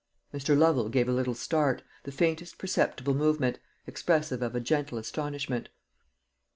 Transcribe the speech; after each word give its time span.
Mr. 0.33 0.57
Lovel 0.57 0.89
gave 0.89 1.07
a 1.07 1.11
little 1.13 1.35
start, 1.35 1.83
the 2.05 2.11
faintest 2.11 2.57
perceptible 2.57 3.13
movement, 3.13 3.59
expressive 3.85 4.41
of 4.41 4.55
a 4.55 4.59
gentle 4.59 4.97
astonishment. 4.97 5.69